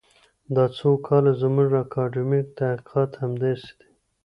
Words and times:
دا 0.55 0.65
څو 0.77 0.89
کاله 1.07 1.31
زموږ 1.41 1.69
اکاډمیک 1.83 2.47
تحقیقات 2.59 3.11
همداسې 3.21 3.71
دي. 3.79 3.89